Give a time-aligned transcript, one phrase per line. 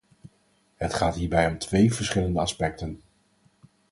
[0.75, 3.01] Het gaat hierbij om twee verschillende aspecten.